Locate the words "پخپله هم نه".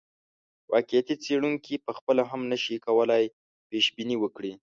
1.87-2.57